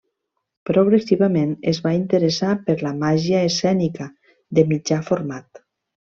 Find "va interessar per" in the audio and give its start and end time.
1.87-2.75